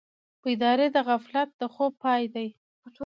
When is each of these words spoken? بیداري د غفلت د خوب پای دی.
بیداري 0.43 0.87
د 0.95 0.97
غفلت 1.07 1.49
د 1.59 1.61
خوب 1.73 1.91
پای 2.03 2.23
دی. 2.33 2.47